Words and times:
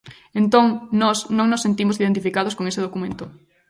Entón 0.41 0.65
nós 1.01 1.17
non 1.37 1.47
nos 1.51 1.63
sentimos 1.65 1.99
identificados 2.01 2.55
con 2.57 2.65
ese 2.71 2.83
documento. 2.85 3.25